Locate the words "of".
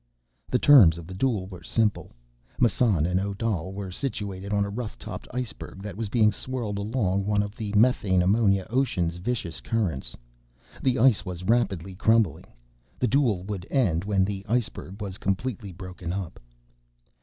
0.97-1.05, 7.43-7.55